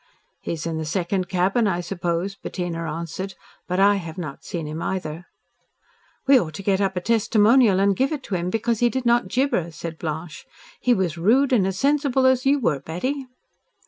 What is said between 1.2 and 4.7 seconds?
cabin, I suppose," Bettina answered, "but I have not seen